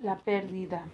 [0.00, 0.84] La pérdida.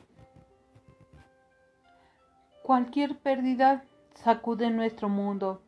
[2.63, 3.85] Cualquier pérdida
[4.15, 5.61] sacude nuestro mundo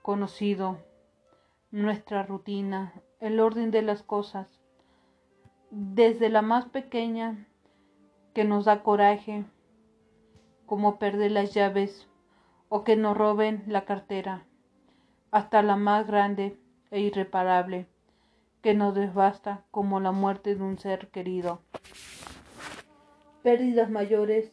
[0.00, 0.78] conocido,
[1.70, 4.48] nuestra rutina, el orden de las cosas,
[5.70, 7.46] desde la más pequeña
[8.32, 9.44] que nos da coraje,
[10.64, 12.08] como perder las llaves
[12.70, 14.46] o que nos roben la cartera,
[15.30, 16.58] hasta la más grande
[16.90, 17.86] e irreparable
[18.62, 21.60] que nos devasta como la muerte de un ser querido.
[23.42, 24.52] Pérdidas mayores,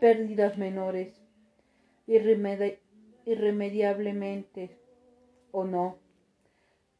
[0.00, 1.22] pérdidas menores,
[2.06, 4.76] irremediablemente
[5.52, 5.96] o no.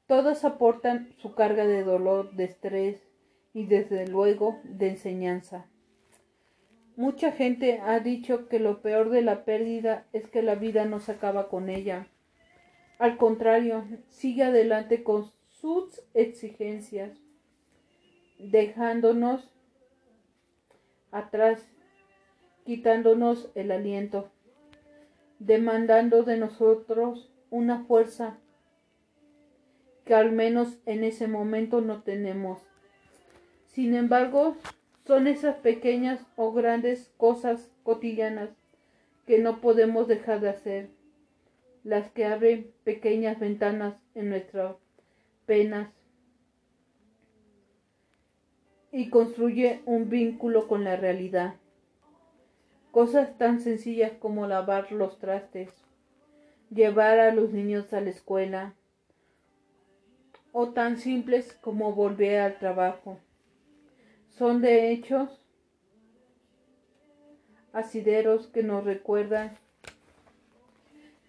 [0.07, 3.03] Todas aportan su carga de dolor, de estrés
[3.53, 5.67] y desde luego de enseñanza.
[6.97, 11.01] Mucha gente ha dicho que lo peor de la pérdida es que la vida no
[11.01, 12.07] se acaba con ella.
[12.99, 17.19] Al contrario, sigue adelante con sus exigencias,
[18.39, 19.53] dejándonos
[21.19, 21.67] atrás,
[22.65, 24.31] quitándonos el aliento,
[25.39, 28.39] demandando de nosotros una fuerza
[30.05, 32.61] que al menos en ese momento no tenemos.
[33.67, 34.57] Sin embargo,
[35.07, 38.51] son esas pequeñas o grandes cosas cotidianas
[39.27, 40.89] que no podemos dejar de hacer,
[41.85, 44.77] las que abren pequeñas ventanas en nuestras
[45.47, 45.96] penas
[48.97, 51.57] y construye un vínculo con la realidad.
[52.93, 55.69] Cosas tan sencillas como lavar los trastes,
[56.71, 58.75] llevar a los niños a la escuela,
[60.51, 63.19] o tan simples como volver al trabajo.
[64.31, 65.45] Son de hechos
[67.75, 69.59] asideros que nos recuerdan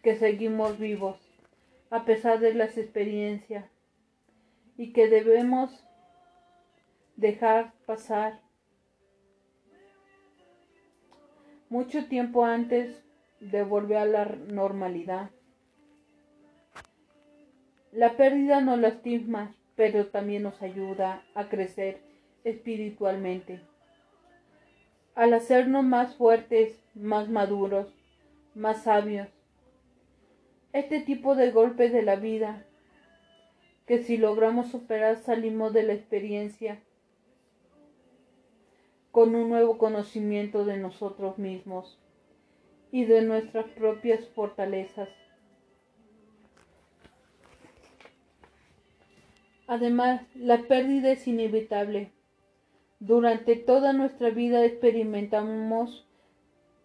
[0.04, 1.18] que seguimos vivos
[1.90, 3.66] a pesar de las experiencias
[4.78, 5.84] y que debemos
[7.18, 8.40] dejar pasar
[11.68, 13.04] mucho tiempo antes
[13.40, 15.32] de volver a la normalidad.
[17.92, 22.00] La pérdida nos lastima, pero también nos ayuda a crecer
[22.44, 23.62] espiritualmente.
[25.16, 27.88] Al hacernos más fuertes, más maduros,
[28.54, 29.28] más sabios.
[30.72, 32.64] Este tipo de golpes de la vida,
[33.88, 36.80] que si logramos superar salimos de la experiencia
[39.18, 42.00] con un nuevo conocimiento de nosotros mismos
[42.92, 45.10] y de nuestras propias fortalezas.
[49.66, 52.12] Además, la pérdida es inevitable.
[53.00, 56.08] Durante toda nuestra vida experimentamos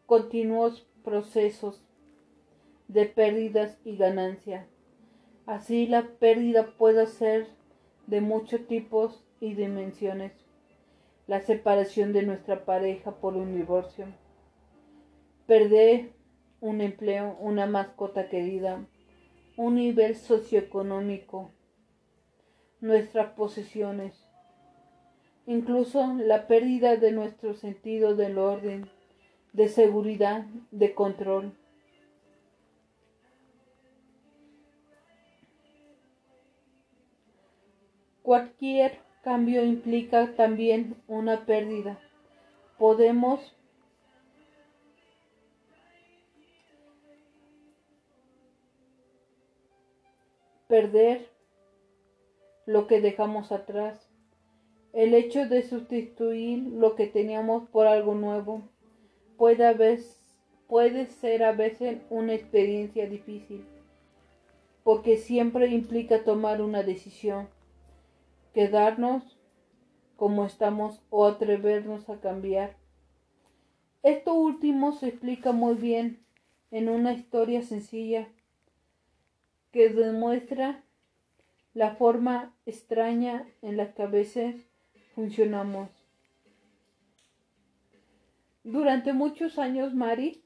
[0.06, 1.84] continuos procesos
[2.88, 4.66] de pérdidas y ganancias.
[5.44, 7.46] Así la pérdida puede ser
[8.06, 10.41] de muchos tipos y dimensiones
[11.32, 14.04] la separación de nuestra pareja por un divorcio,
[15.46, 16.12] perder
[16.60, 18.84] un empleo, una mascota querida,
[19.56, 21.50] un nivel socioeconómico,
[22.82, 24.12] nuestras posesiones,
[25.46, 28.90] incluso la pérdida de nuestro sentido del orden,
[29.54, 31.56] de seguridad, de control.
[38.20, 42.00] Cualquier Cambio implica también una pérdida.
[42.76, 43.54] Podemos
[50.66, 51.28] perder
[52.66, 54.10] lo que dejamos atrás.
[54.92, 58.62] El hecho de sustituir lo que teníamos por algo nuevo
[59.36, 60.00] puede,
[60.66, 63.64] puede ser a veces una experiencia difícil,
[64.82, 67.46] porque siempre implica tomar una decisión
[68.52, 69.38] quedarnos
[70.16, 72.76] como estamos o atrevernos a cambiar.
[74.02, 76.24] Esto último se explica muy bien
[76.70, 78.28] en una historia sencilla
[79.70, 80.82] que demuestra
[81.74, 84.68] la forma extraña en la que a veces
[85.14, 85.88] funcionamos.
[88.64, 90.42] Durante muchos años Mari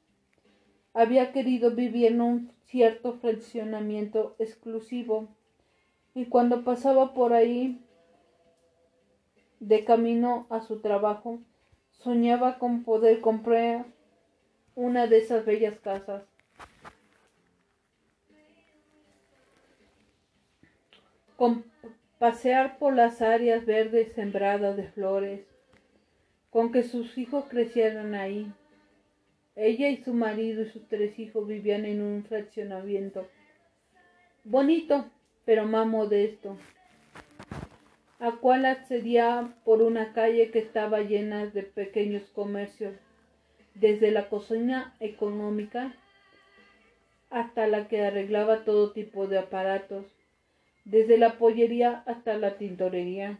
[0.94, 5.28] había querido vivir en un cierto fraccionamiento exclusivo
[6.14, 7.85] y cuando pasaba por ahí
[9.60, 11.40] de camino a su trabajo,
[11.90, 13.86] soñaba con poder comprar
[14.74, 16.22] una de esas bellas casas.
[21.36, 21.64] Con
[22.18, 25.46] pasear por las áreas verdes sembradas de flores,
[26.50, 28.52] con que sus hijos crecieran ahí.
[29.54, 33.26] Ella y su marido y sus tres hijos vivían en un fraccionamiento
[34.44, 35.06] bonito,
[35.44, 36.56] pero más modesto
[38.18, 42.94] a cual accedía por una calle que estaba llena de pequeños comercios,
[43.74, 45.94] desde la cocina económica
[47.30, 50.06] hasta la que arreglaba todo tipo de aparatos,
[50.84, 53.38] desde la pollería hasta la tintorería,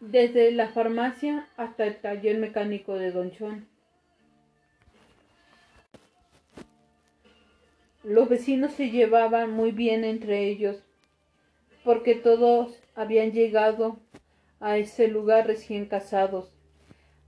[0.00, 3.66] desde la farmacia hasta el taller mecánico de Don Chon.
[8.02, 10.83] Los vecinos se llevaban muy bien entre ellos,
[11.84, 13.98] porque todos habían llegado
[14.60, 16.52] a ese lugar recién casados.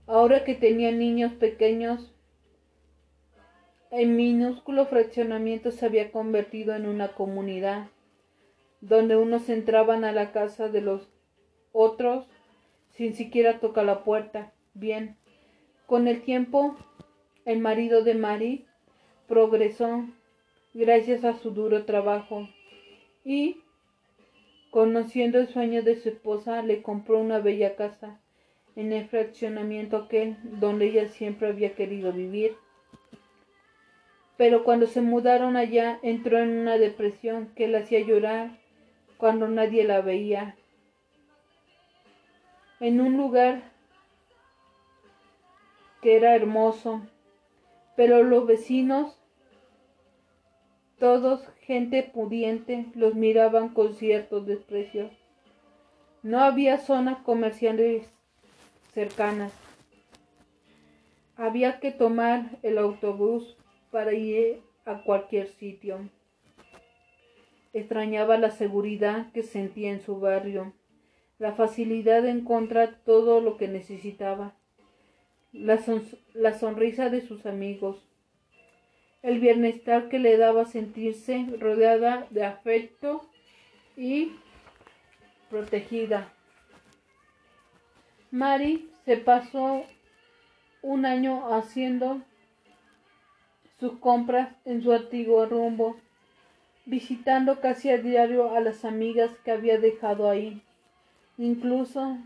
[0.07, 2.13] Ahora que tenían niños pequeños,
[3.91, 7.87] el minúsculo fraccionamiento se había convertido en una comunidad,
[8.81, 11.07] donde unos entraban a la casa de los
[11.71, 12.25] otros
[12.91, 14.53] sin siquiera tocar la puerta.
[14.73, 15.17] Bien,
[15.85, 16.75] con el tiempo,
[17.45, 18.65] el marido de Mari
[19.27, 20.05] progresó
[20.73, 22.49] gracias a su duro trabajo
[23.23, 23.61] y,
[24.77, 28.19] conociendo el sueño de su esposa, le compró una bella casa
[28.75, 32.55] en el fraccionamiento aquel donde ella siempre había querido vivir.
[34.37, 38.51] Pero cuando se mudaron allá entró en una depresión que la hacía llorar
[39.17, 40.55] cuando nadie la veía.
[42.79, 43.71] En un lugar
[46.03, 47.01] que era hermoso,
[47.95, 49.17] pero los vecinos,
[50.99, 55.09] todos gente pudiente, los miraban con cierto desprecio.
[56.23, 58.09] No había zonas comerciales
[58.93, 59.53] cercanas.
[61.35, 63.55] Había que tomar el autobús
[63.91, 66.09] para ir a cualquier sitio.
[67.73, 70.73] Extrañaba la seguridad que sentía en su barrio,
[71.37, 74.55] la facilidad de encontrar todo lo que necesitaba,
[75.53, 75.79] la,
[76.33, 78.07] la sonrisa de sus amigos,
[79.27, 83.29] el bienestar que le daba sentirse rodeada de afecto
[83.97, 84.31] y
[85.49, 86.31] protegida.
[88.31, 89.83] Mari se pasó
[90.81, 92.21] un año haciendo
[93.81, 95.97] sus compras en su antiguo rumbo,
[96.85, 100.61] visitando casi a diario a las amigas que había dejado ahí,
[101.37, 102.17] incluso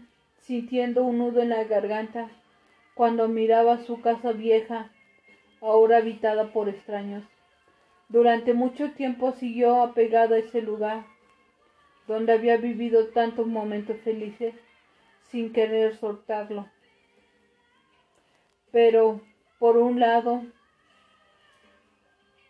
[0.41, 2.29] sintiendo un nudo en la garganta
[2.93, 4.91] cuando miraba su casa vieja,
[5.61, 7.23] ahora habitada por extraños.
[8.09, 11.05] Durante mucho tiempo siguió apegada a ese lugar,
[12.07, 14.53] donde había vivido tantos momentos felices,
[15.29, 16.67] sin querer soltarlo.
[18.71, 19.21] Pero,
[19.59, 20.43] por un lado,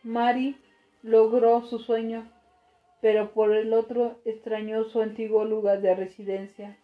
[0.04, 0.58] Mari
[1.04, 2.32] logró su sueño,
[3.02, 6.78] pero por el otro extrañó su antiguo lugar de residencia.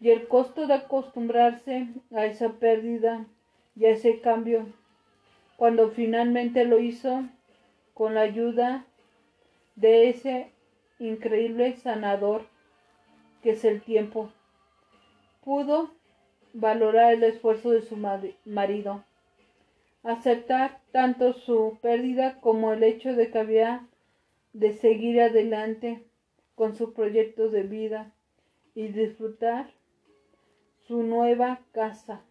[0.00, 3.26] Y el costo de acostumbrarse a esa pérdida
[3.74, 4.66] y a ese cambio,
[5.58, 7.24] cuando finalmente lo hizo
[7.92, 8.86] con la ayuda
[9.74, 10.52] de ese
[11.00, 12.46] increíble sanador
[13.42, 14.30] que es el tiempo,
[15.42, 15.90] pudo
[16.52, 17.96] valorar el esfuerzo de su
[18.44, 19.04] marido
[20.04, 23.88] aceptar tanto su pérdida como el hecho de que había
[24.52, 26.04] de seguir adelante
[26.54, 28.14] con su proyecto de vida
[28.76, 29.72] y disfrutar
[30.86, 32.22] su nueva casa.